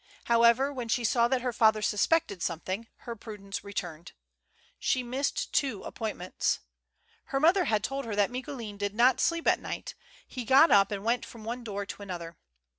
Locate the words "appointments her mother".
5.83-7.65